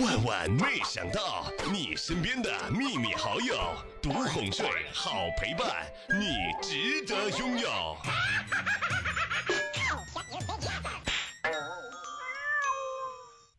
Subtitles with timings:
[0.00, 3.54] 万万没想到，你身边的秘密好友，
[4.02, 5.86] 独哄睡，好陪伴，
[6.18, 7.68] 你值得拥有。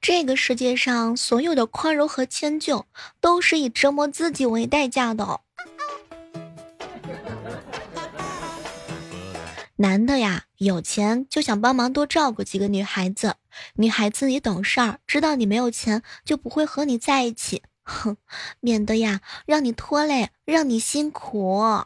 [0.01, 2.85] 这个世界上所有的宽容和迁就，
[3.21, 5.39] 都是以折磨自己为代价的。
[9.77, 13.31] 男的呀，有钱就想帮忙多照顾几个女孩子；
[13.75, 18.17] 女孩子也懂事儿，知道你没有钱，就不会和你在一起， 哼，
[18.61, 21.85] 免得呀让你拖累，让你辛苦。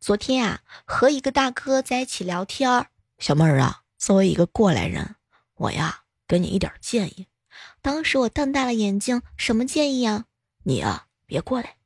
[0.00, 2.86] 昨天呀，和一个大哥在一起聊天，
[3.18, 5.16] 小妹儿啊，作为一个过来人，
[5.54, 7.26] 我呀给你一点建议。
[7.80, 10.26] 当时我瞪大了眼睛，什么建议啊？
[10.64, 11.76] 你呀，别过来。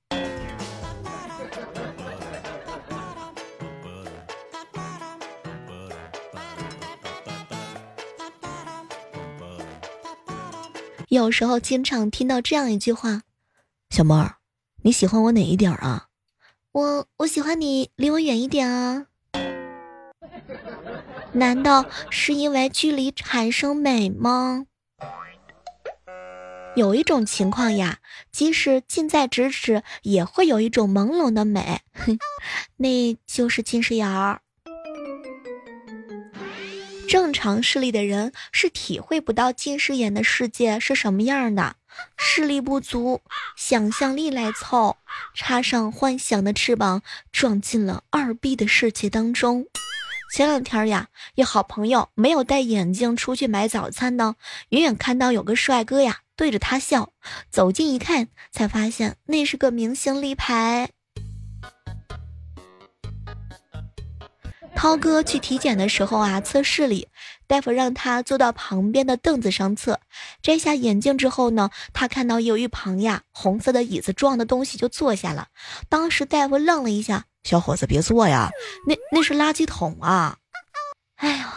[11.09, 13.23] 有时候经常听到这样一句话
[13.89, 14.37] ：“小妹儿，
[14.83, 16.09] 你喜欢我哪一点啊
[16.73, 19.07] ？”“我我喜欢你离我远一点啊。”
[21.33, 24.67] 难道是因为距离产生美吗？
[26.77, 31.81] 有一种情况呀，即使近在咫尺，也会有一种朦胧的美，
[32.77, 34.43] 那就是近视眼儿。
[37.09, 41.77] 正常视力的人是体会不到近视眼的世界是什么样的，
[42.19, 43.23] 视力不足，
[43.57, 44.99] 想象力来凑，
[45.35, 47.01] 插上幻想的翅膀，
[47.33, 49.65] 撞进了二 B 的世界当中。
[50.35, 54.35] 前两天呀，有好朋友没有戴眼镜出去买早餐呢，
[54.69, 57.15] 远远看到有个帅哥呀对着他笑，
[57.49, 60.91] 走近一看，才发现那是个明星立牌。
[64.79, 67.09] 涛哥去体检的时候啊，测视力，
[67.49, 69.99] 大夫让他坐到旁边的凳子上测。
[70.41, 75.49] 摘下眼镜之后呢，他看到有一旁呀红色的椅子状的东西，就坐下了。
[75.89, 78.51] 当时大夫愣了一下：“小伙子，别坐呀，
[78.87, 80.37] 那那是垃圾桶啊！”
[81.19, 81.53] 哎呀，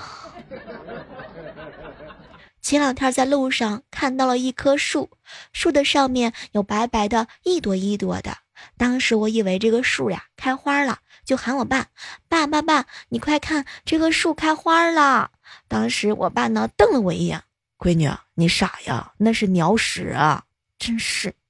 [2.60, 5.12] 前两天在路上看到了一棵树，
[5.54, 8.36] 树的上面有白白的一朵一朵的。
[8.80, 10.98] 当时我以为这个树呀开花了。
[11.24, 11.88] 就喊我爸，
[12.28, 15.32] 爸爸爸，你快看，这棵树开花了。
[15.68, 17.44] 当时我爸呢瞪了我一眼，
[17.78, 20.44] 闺女，你傻呀，那是鸟屎啊！
[20.78, 21.34] 真是。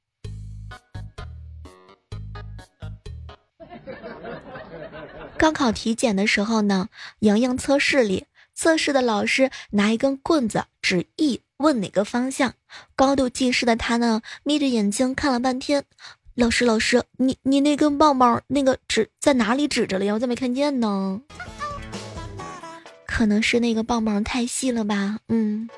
[5.37, 6.89] 高考体检的时候呢，
[7.19, 12.53] 莹莹测试里，测试的老师拿一根棍子指 E 问哪个方向，
[12.95, 15.85] 高度近视的他呢眯着眼睛看了半天。
[16.35, 20.13] 老师，老师，你你那根棒棒那个指在哪里指着了呀？
[20.13, 21.21] 我咋没看见呢？
[23.05, 25.19] 可能是那个棒棒太细了吧？
[25.27, 25.69] 嗯。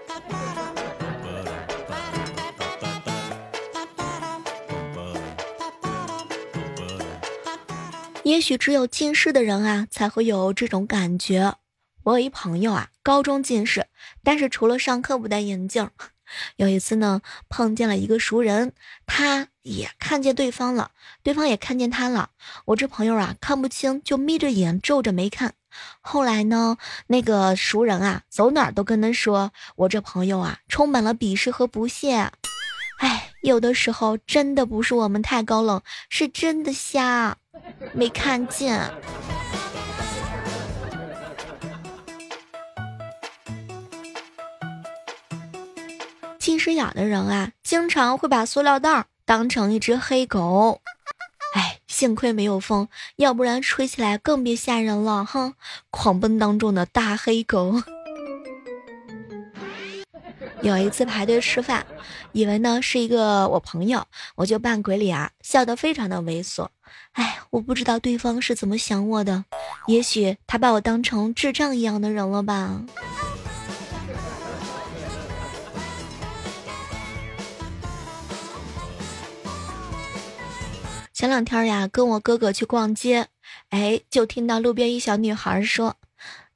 [8.23, 11.55] 也许只有近视的人啊，才会有这种感觉。
[12.03, 13.87] 我有一朋友啊，高中近视，
[14.23, 15.89] 但是除了上课不戴眼镜。
[16.55, 18.73] 有一次呢，碰见了一个熟人，
[19.05, 20.91] 他也看见对方了，
[21.23, 22.29] 对方也看见他了。
[22.65, 25.53] 我这朋友啊，看不清，就眯着眼皱着眉看。
[26.01, 26.77] 后来呢，
[27.07, 32.31] 那个熟人啊，走哪儿都跟他说，我这朋友啊，充满了鄙视和不屑。
[32.99, 37.37] 哎，有的时候真的不是我们太高冷，是真的瞎，
[37.93, 38.91] 没看见。
[46.43, 50.81] 近视眼的人啊，经常会把塑料袋当成一只黑狗。
[51.53, 55.23] 哎，幸亏没有风，要不然吹起来更别吓人了。
[55.23, 55.53] 哼，
[55.89, 57.81] 狂奔当中的大黑狗。
[60.61, 61.85] 有一次排队吃饭，
[62.33, 64.05] 以为呢是一个我朋友，
[64.35, 66.67] 我就扮鬼脸，笑得非常的猥琐。
[67.13, 69.45] 哎，我不知道对方是怎么想我的，
[69.87, 72.81] 也许他把我当成智障一样的人了吧。
[81.23, 83.27] 前两天呀，跟我哥哥去逛街，
[83.69, 85.95] 哎，就听到路边一小女孩说：“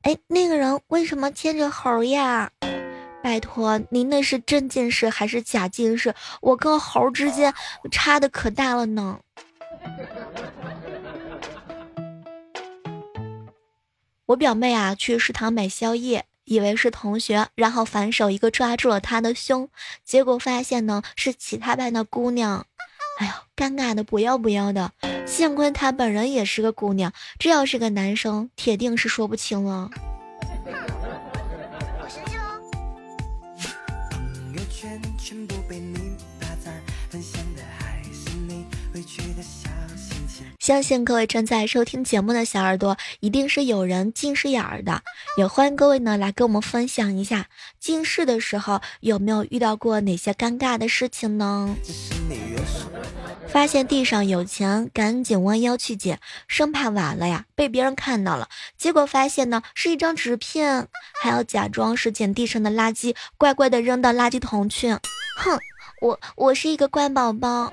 [0.03, 2.51] 哎，那个人为什么牵着猴呀？
[3.23, 6.13] 拜托，您那是真近视还是假近视？
[6.41, 7.53] 我跟猴之间
[7.93, 9.21] 差的可大了呢。”
[14.25, 19.69] 我表妹啊，去食堂买宵夜，以为是同学，然后反手一个抓住了她的胸，
[20.03, 22.65] 结果发现呢是其他班的姑娘。
[23.17, 24.91] 哎呦，尴尬的不要不要的！
[25.25, 29.89] 幸亏她本人也是个姑娘，这要是个男生，铁定是说不清了。
[40.59, 45.01] 相信各位正在收听节目的小耳朵，一定是有人近视眼儿的，
[45.37, 47.47] 也欢迎各位呢来跟我们分享一下
[47.79, 51.73] 近视的时候有没有遇到过哪些尴尬的事情呢？
[53.47, 56.19] 发现地上有钱，赶紧弯腰去捡，
[56.49, 60.89] 生怕晚了呀被别人看到了，结果发现呢是一张纸片，
[61.21, 64.91] 还要假装是捡地上的垃圾，乖乖的扔到垃圾桶去。
[64.91, 65.57] 哼，
[66.01, 67.71] 我我是一个乖宝宝。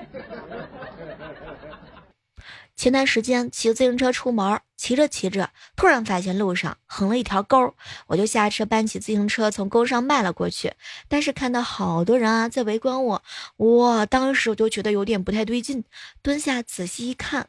[2.77, 7.75] 前段时间骑自行车出门，骑着骑着，突然发现路上横了一条沟，
[8.09, 10.73] 我就下车搬起自行车从沟上迈了过去。
[11.09, 13.23] 但是看到好多人啊在围观我，
[13.59, 14.05] 哇！
[14.07, 15.85] 当时我就觉得有点不太对劲，
[16.21, 17.49] 蹲下仔细一看，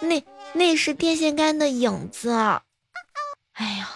[0.00, 2.30] 那那是电线杆的影子。
[3.52, 3.88] 哎呀！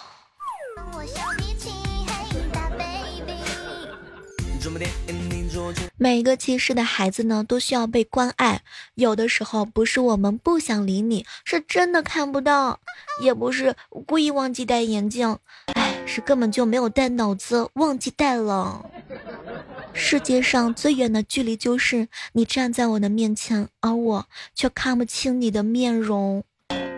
[5.96, 8.62] 每个其实的孩子呢，都需要被关爱。
[8.94, 12.78] 有的时候不是我们不想理你，是真的看不到；
[13.22, 13.76] 也不是
[14.06, 15.38] 故意忘记戴眼镜，
[15.74, 18.84] 哎，是根本就没有带脑子，忘记戴了。
[19.92, 26.42] 世界上最远的距离，就是你站在我的面前，而我却看不清你的面容。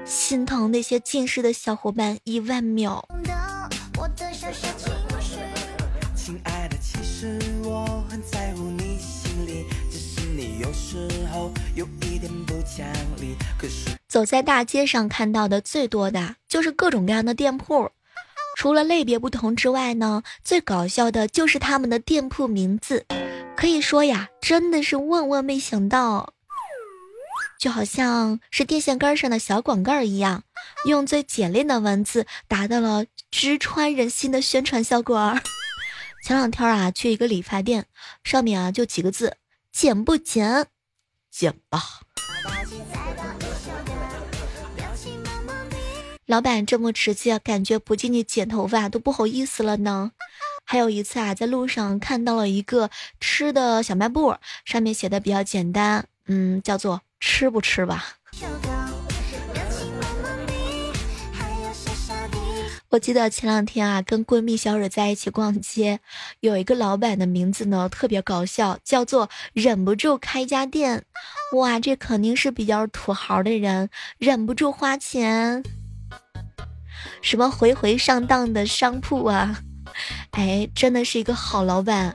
[0.07, 3.09] 心疼那些近视的小伙伴一万秒。
[14.09, 17.91] 走在大街上看到的最多的就是各种各样的店铺，
[18.57, 23.07] 除了类别不同之外呢，最搞笑的就是他们的店铺名字，
[23.57, 26.35] 可以说呀，真的是万万没想到，
[27.59, 30.45] 就好像是电线杆上的小广告一样，
[30.87, 35.39] 用最简练的文字达到了直穿人心的宣传效果。
[36.25, 37.87] 前两天啊，去一个理发店，
[38.23, 39.37] 上面啊就几个字：
[39.73, 40.69] 剪不剪？
[41.31, 41.81] 剪吧。
[46.27, 50.13] 老板这么直接，感觉不进去剪头发都不好意思了呢。
[50.65, 52.89] 还有一次啊，在路上看到了一个
[53.21, 58.17] 吃的小卖部，上面写的比较简单，嗯，叫做吃不吃吧。
[62.89, 66.01] 我记得前两天啊，跟闺蜜小蕊在一起逛街，
[66.41, 71.05] 有一个老板的名字呢特别搞笑，叫做忍不住开家店。
[71.57, 75.63] 哇，这肯定是比较土豪的人，忍不住花钱。
[77.25, 79.59] 什么回回上当的商铺啊？
[80.33, 82.15] 哎，真的是一个好老板。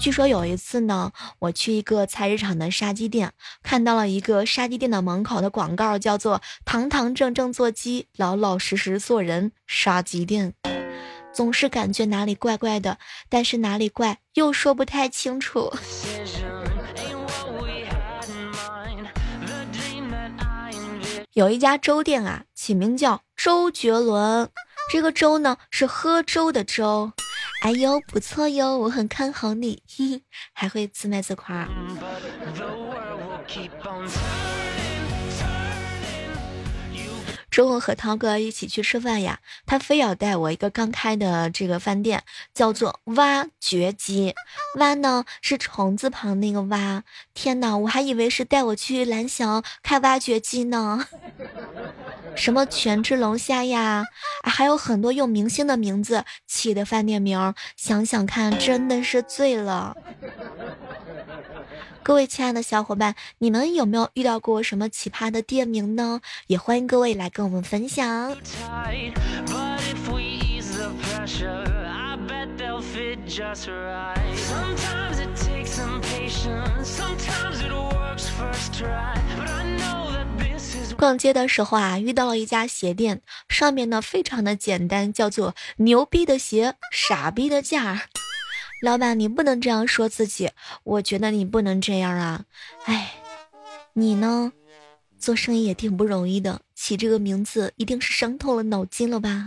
[0.00, 3.30] 据说有一次呢，我去一个菜市场的杀鸡店，
[3.62, 9.52] 看到了一个杀鸡店的门口的广告，叫做“堂堂正正做鸡，老老实实做人”。
[9.68, 10.54] 杀鸡店
[11.30, 12.96] 总是感觉哪里怪怪的，
[13.28, 15.70] 但是哪里怪又说不太清楚。
[21.34, 24.50] 有一家粥店啊，起名叫周杰伦，
[24.92, 27.10] 这个粥呢是喝粥的粥。
[27.62, 30.22] 哎呦，不错哟，我很看好你，嘿嘿，
[30.52, 31.66] 还会自卖自夸。
[37.50, 42.22] 中午和涛哥一起去吃饭呀，他非要带我一个刚开的这个饭店，
[42.52, 44.34] 叫做挖掘机。
[44.76, 47.02] 挖呢是虫字旁那个挖。
[47.32, 51.06] 天哪，我还以为是带我去蓝翔开挖掘机呢。
[52.34, 54.04] 什么全只龙虾呀，
[54.44, 59.96] 还有很多用明星的名字起的饭店名，想想看，真的是醉了。
[62.02, 66.20] 各位亲爱的小伙伴，你们有没有遇到过什么奇葩的店名呢？
[66.46, 68.34] 也欢迎各位来跟我们分享。
[80.96, 88.08] 逛街的时候啊，遇到了一家鞋店，上面呢非常的简单，叫做“牛逼的鞋，傻逼的价”。
[88.82, 90.50] 老板，你不能这样说自己，
[90.84, 92.44] 我觉得你不能这样啊。
[92.84, 93.14] 哎，
[93.92, 94.52] 你呢，
[95.18, 99.46] 做生意也挺不容易的，起这个名字一定是伤透了脑筋了吧？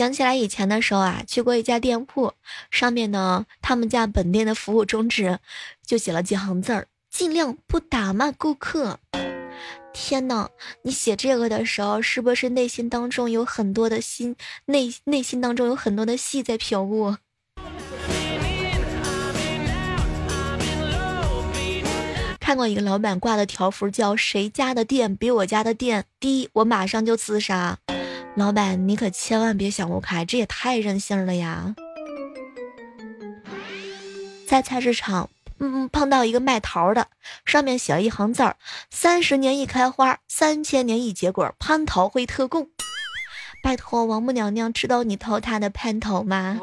[0.00, 2.32] 想起来以前的时候啊，去过一家店铺，
[2.70, 5.38] 上面呢，他们家本店的服务宗旨
[5.84, 8.98] 就写了几行字儿：尽量不打骂顾客。
[9.92, 10.48] 天呐，
[10.84, 17.18] 你写这个的时候，是不是内心当中有很多的心内内心当中有很多的戏在飘过？
[22.40, 27.76] 看过一个老板挂的条幅，叫“谁家的店比我家的店低，我马上就自杀”。
[28.36, 31.74] 老板，你可千万别想不开，这也太任性了呀！
[34.46, 37.08] 在菜市场，嗯，碰到一个卖桃的，
[37.44, 38.56] 上面写了一行字儿
[38.90, 42.68] ：“三十年一开花，三千年一结果，蟠桃会特供。”
[43.62, 46.58] 拜托，王母娘娘知道你偷她的蟠桃吗？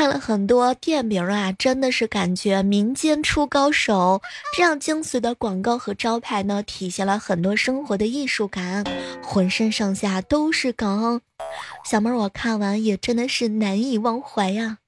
[0.00, 4.22] 看了很多店名啊，真的是感觉民间出高手。
[4.56, 8.82] 这样精髓的广告和招牌呢，体现了很多生活的艺术感，
[9.22, 11.20] 浑身上下都是梗。
[11.84, 14.78] 小妹儿，我看完也真的是难以忘怀呀。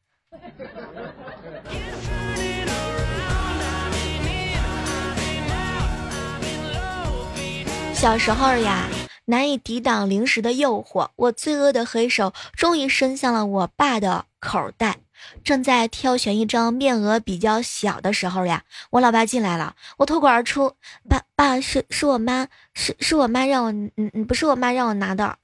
[7.92, 8.88] 小时候呀，
[9.26, 14.98] 难以抵挡零食的诱惑，我罪恶的黑手终于伸向了我爸的口袋。
[15.44, 20.74] 正在挑选一张面额比较小的时候呀，我老爸进来了，我脱口而出
[21.08, 25.38] ：“爸爸是是我妈，是是我妈让我，嗯嗯，不是我妈让我拿的。”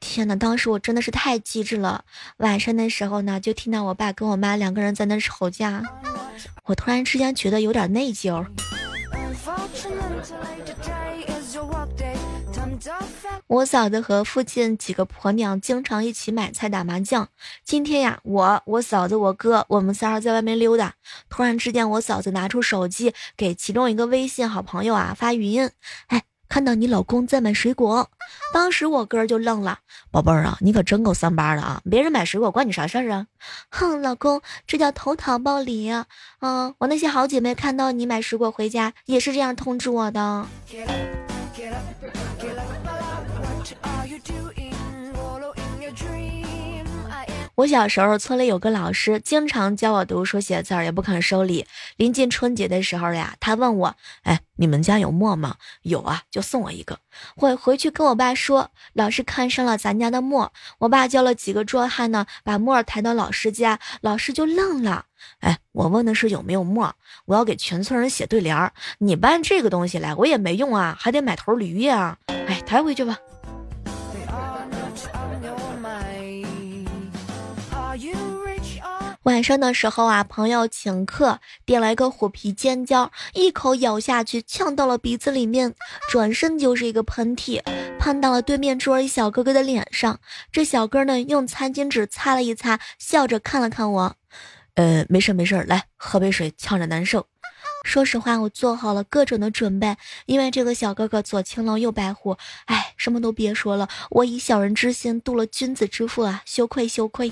[0.00, 2.04] 天哪，当时我真的是太机智了。
[2.38, 5.80] 晚上的时候呢，就听到我爸跟我妈两个人在那吵架，
[6.64, 8.44] 我突然之间觉得有点内疚。
[13.50, 17.28] 我嫂子和附近几个婆娘经常一起买菜打麻将。
[17.64, 20.94] 今天呀，我、我嫂子、我哥，我们仨在外面溜达。
[21.28, 25.68] 突然之间，我嫂子拿出手机给其中一个微信好朋友啊发语音
[26.06, 28.08] ：“哎，看到你老公在买水果。”
[28.54, 29.80] 当时我哥就愣了
[30.12, 31.82] ：“宝贝儿啊，你可真够三八的啊！
[31.90, 33.26] 别人买水果关你啥事儿啊？”
[33.72, 35.90] 哼，老公，这叫投桃报李。
[36.38, 40.46] 嗯，我那些好姐妹看到你买水果回家，也是这样通知我的。
[47.56, 51.66] 我小时候村里有个老师，经常教我读书写字儿，也不肯收礼。
[51.98, 56.98] 临近春节的时候呀，他问我：“哎，你们家有墨吗？”“有啊，就送我一个。”
[57.36, 60.50] 我回去跟我爸说，老师看上了咱家的墨。
[60.78, 65.04] 我爸叫了几个壮汉呢，把墨抬到老师家，老师就愣了。
[65.40, 66.94] 哎，我问的是有没有墨，
[67.26, 68.72] 我要给全村人写对联儿。
[69.00, 72.16] 你搬这个东西来，我也没用啊，还得买头驴呀。
[72.26, 73.18] 哎，抬回去吧。
[79.24, 85.74] 晚上的时候啊，朋友请客，点了一个虎皮尖椒，一口咬下去，呛到了鼻子里面，
[86.10, 87.62] 转身就是一个喷嚏，
[87.98, 90.18] 喷到了对面桌一小哥哥的脸上。
[90.50, 94.16] 这小哥呢，用餐巾纸擦了一擦，笑着看了看我，
[94.76, 97.26] 呃，没事没事，来喝杯水，呛着难受。
[97.84, 107.30] 说实话，我做好了各种的准备，因为这个小哥哥左青龙右白虎，哎，什么都别说了，我以小人之心度了君子之腹啊，羞愧羞愧。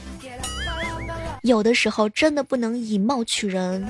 [1.43, 3.87] 有的时候真的不能以貌取人。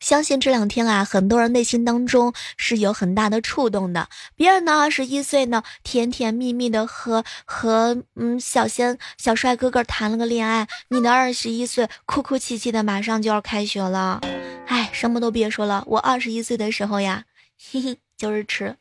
[0.00, 4.08] 相信这两天啊，很多人内心当中是有很大的触动的。
[4.36, 14.20] 别人的二十一岁呢，甜甜蜜蜜的和和嗯小仙小帅哥哥谈了个恋爱，你的二十一岁哭哭啼啼的，马上就要开学了。
[14.66, 17.24] 哎，什么都别说了，我二十一岁的时候呀，
[17.72, 18.76] 嘿嘿，就是吃。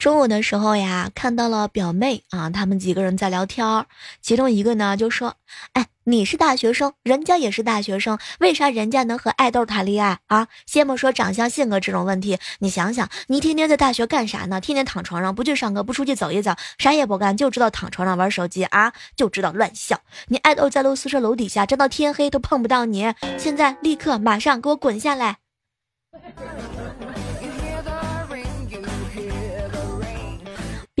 [0.00, 3.84] 中午的时候呀，看到了表妹啊，他们几个人在聊天
[4.22, 5.34] 其中一个呢就说
[5.74, 10.48] ：“哎，你是大学生，人家也是大学生，为啥人家能和爱豆谈恋爱啊？
[10.64, 14.58] 先不说长相、性格这种问题，你想想，你天天在大学干啥呢？
[14.58, 20.00] 天天躺床上，不去上课，不出去走一走，啥也不干，就知道躺床上玩手机啊，就知道乱笑。
[20.28, 25.36] 你爱豆在楼宿舍楼底下站到天黑都碰不到你，现在立刻马上给我滚下来！”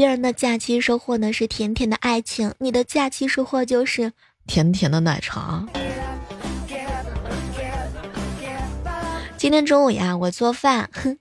[0.00, 4.10] 别人的假期收获呢是甜甜的爱情，你的假期收获就是
[4.46, 5.66] 甜甜的奶茶。
[9.36, 11.18] 今天中午呀，我做饭，哼，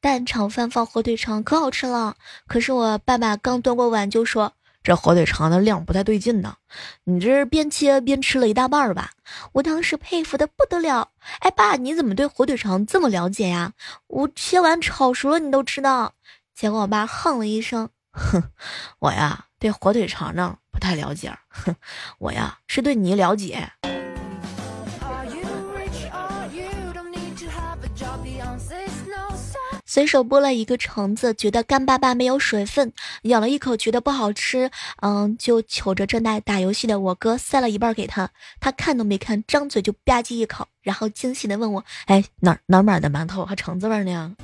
[0.00, 2.14] 蛋炒饭放火腿肠可好吃了。
[2.46, 4.52] 可是我爸爸刚端过碗就说
[4.84, 6.54] ：“这火腿肠的量不太对劲呢，
[7.02, 9.10] 你这是边切边吃了一大半吧？”
[9.54, 11.08] 我当时佩服的不得了。
[11.40, 13.72] 哎，爸，你怎么对火腿肠这么了解呀？
[14.06, 16.12] 我切完炒熟了你都知道。
[16.54, 17.88] 结果我爸哼了一声。
[18.12, 18.42] 哼，
[19.00, 21.74] 我呀对火腿肠呢不太了解，哼，
[22.18, 23.70] 我呀是对你了解。
[29.86, 34.70] 随手剥了一个橙子，觉得干巴巴没有水分，咬了一口觉得不好吃，
[35.02, 44.36] 嗯，就瞅着正在打游戏的我哥塞了一半给他，他看都没看，张嘴就吧唧一口，然后惊喜的问我，哎，哪哪买的馒头还橙子味呢？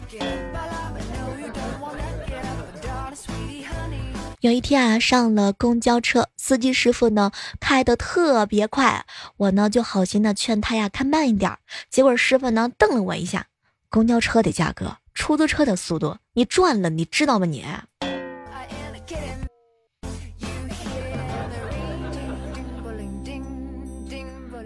[4.47, 9.05] 有一天啊，上了公交车，司机师傅呢开的特别快，
[9.39, 11.59] 我呢就好心的劝他呀开慢一点。
[11.91, 13.49] 结果师傅呢瞪了我一下
[13.91, 17.47] ：“公交车的价格，出租车的速度，你赚了，你知道吗？
[17.47, 17.65] 你。”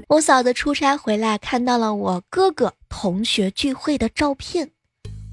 [0.09, 4.73] 我嫂子出差回来，看到了我哥哥同学聚会的照片，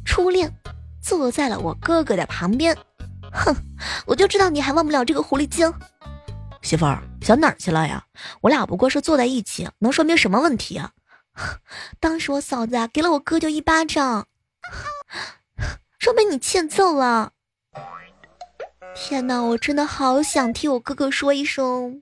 [0.06, 0.54] 初恋
[1.02, 2.78] 坐在了我哥哥的旁边。
[3.38, 3.56] 哼，
[4.06, 5.72] 我就知道你还忘不了这个狐狸精，
[6.62, 8.04] 媳妇儿想哪儿去了呀？
[8.42, 10.92] 我俩不过是坐在一起，能说明什么问题啊？
[12.00, 14.28] 当时我嫂子啊给了我哥就一巴掌，
[16.00, 17.32] 说明你欠揍了。
[18.96, 22.02] 天哪，我真的好想替我哥哥说一声。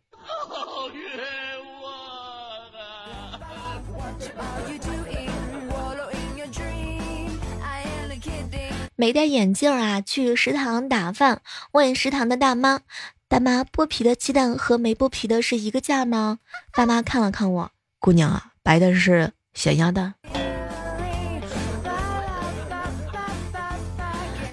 [8.97, 11.41] 没戴眼镜啊，去食堂打饭，
[11.73, 12.79] 问食堂的大妈
[13.27, 16.39] ：“大妈，剥皮的鸡蛋和没剥皮的是一个价吗？”
[16.71, 20.13] 大妈看了看我，姑娘啊，白的是咸鸭蛋。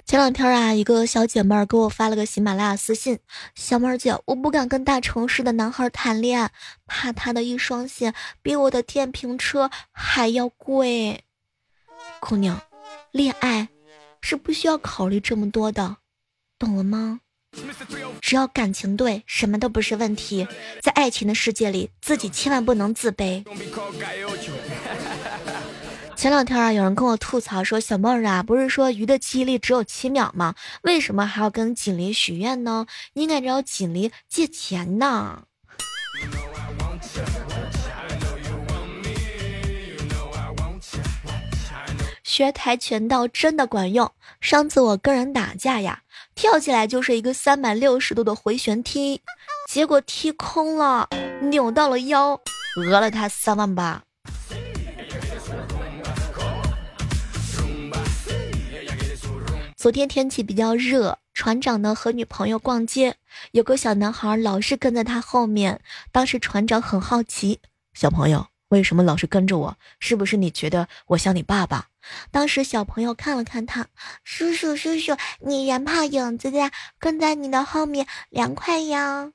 [0.04, 3.20] 前两天啊，一个小姐妹儿给我发了个喜马拉雅私信
[3.54, 6.50] ：“小妹儿姐，我不敢跟大城市的男孩谈恋爱，
[6.86, 11.22] 怕他的一双鞋比我的电瓶车还要贵。”
[12.18, 12.60] 姑娘，
[13.12, 13.68] 恋爱。
[14.22, 15.98] 是不需要考虑这么多的，
[16.58, 17.20] 懂了吗？
[18.22, 20.48] 只要感情对，什么都不是问题。
[20.80, 23.44] 在爱情的世界里，自己千万不能自卑。
[26.16, 30.54] 前两天啊，有人跟我吐槽说：“小妹啊，不是说鱼的记忆力只有七秒吗？
[30.82, 32.86] 为什么还要跟锦鲤许愿呢？
[33.12, 35.42] 你应该找锦鲤借钱呢。”
[42.32, 44.10] 学跆拳道真的管用。
[44.40, 46.00] 上次我跟人打架呀，
[46.34, 49.20] 跳起来就是一个三百六十度的回旋踢，
[49.68, 51.10] 结果踢空了，
[51.42, 52.40] 扭到了腰，
[52.74, 54.02] 讹了他三万八。
[59.76, 63.16] 昨天天气比较热，船长呢和女朋友逛街，
[63.50, 65.82] 有个小男孩老是跟在他后面。
[66.10, 67.60] 当时船长很好奇，
[67.92, 69.76] 小朋友为什么老是跟着我？
[70.00, 71.88] 是不是你觉得我像你爸爸？
[72.30, 73.86] 当时小朋友看了看他，
[74.24, 79.30] 叔叔叔叔，你人怕影子的，跟在你的后面凉快呀，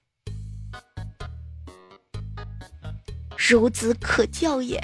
[3.38, 4.84] 孺子可教也。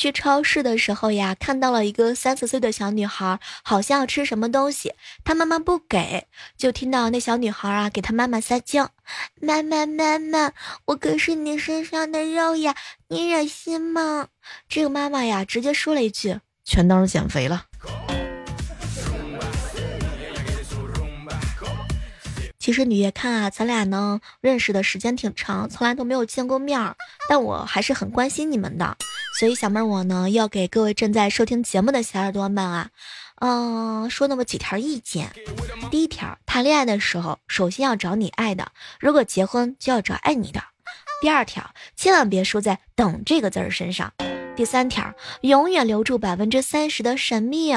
[0.00, 8.92] 去超市的时候呀，看到了一个三四岁的小女孩，好像要吃什么东西，她妈妈不给，就听到那小女孩啊给她妈妈撒娇
[9.42, 10.52] ：“妈妈妈妈，
[10.86, 12.74] 我可是你身上的肉呀，
[13.08, 14.28] 你忍心吗？”
[14.70, 17.66] 这个妈妈呀，直接说了一句：“全当是减肥了。”
[22.60, 26.94] 其实你别看啊，咱俩呢认识的时间挺长，从来都没有见过面儿，
[27.26, 28.98] 但我还是很关心你们的。
[29.38, 32.90] 所以小妹儿我呢要给各位正在收听节目的小耳朵们啊，
[33.40, 35.32] 嗯，说那么几条意见。
[35.90, 38.66] 第一条，谈恋爱的时候，首先要找你爱的；
[39.00, 40.62] 如果结婚，就要找爱你的。
[41.22, 44.12] 第二条，千万别输在“等”这个字儿身上。
[44.54, 47.74] 第三条，永远留住百分之三十的神秘。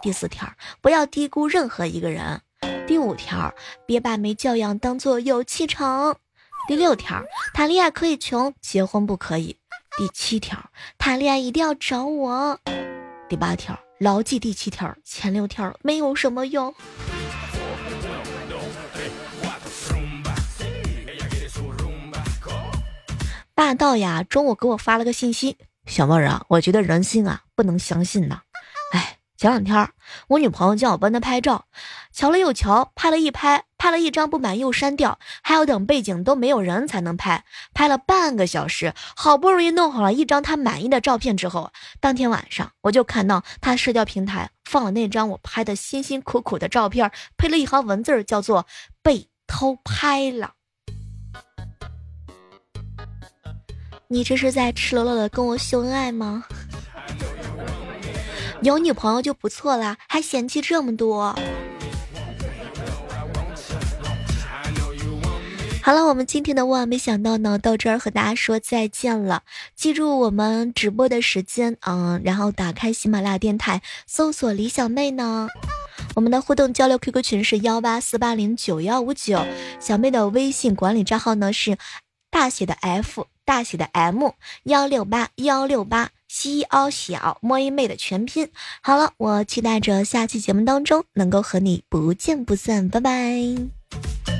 [0.00, 2.40] 第四条，不要低估任何一个人。
[2.92, 3.54] 第五条，
[3.86, 6.18] 别把没教养当做有气场。
[6.68, 7.24] 第六条，
[7.54, 9.56] 谈恋爱可以穷，结婚不可以。
[9.96, 10.62] 第七条，
[10.98, 12.60] 谈恋爱一定要找我。
[13.30, 16.74] 第八条，牢记第七条，前六条没有什么用。
[23.54, 28.42] 霸道呀，中午给我发了个信息，小妹儿啊，我觉得人心啊不能相信呐。
[28.92, 29.16] 哎。
[29.42, 29.90] 前两天，
[30.28, 31.64] 我女朋友叫我帮她拍照，
[32.12, 37.42] 瞧了又瞧，拍了一拍，拍了一张不满又删掉，还要等背景都没有人才能拍，
[37.74, 48.64] 拍了半个小时，好不容易弄好了一张她满意的照片之后，当天晚上我就看到她社交平台放了那张我拍的辛辛苦苦的照片，配了一行文字，叫做
[49.02, 50.52] “被偷拍了”。
[54.06, 56.44] 你这是在赤裸裸的跟我秀恩爱吗？
[58.62, 61.34] 有女朋友就不错啦，还嫌弃这么多。
[65.82, 69.42] 好了，我们今天的万没想到呢，到这儿和大家说再见了。
[69.74, 75.48] 记住我们直播的时间，嗯，然后打开喜马拉雅电台，搜索李小妹呢。
[76.14, 79.44] 我们的互动交流 QQ 群是幺八四八零九幺五九，
[79.80, 81.76] 小妹的微信管理账号呢是
[82.30, 84.30] 大写的 F 大写的 M
[84.62, 86.10] 幺六八幺六八。
[86.32, 88.48] 西凹小摸一妹的全拼。
[88.80, 94.31] 好了，我期待着下期节目当中能够和你不见不散，拜拜。